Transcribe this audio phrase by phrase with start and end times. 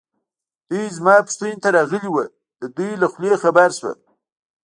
[0.69, 2.25] دوی زما پوښتنې ته راغلي وو،
[2.61, 3.97] د دوی له خولې خبر شوم.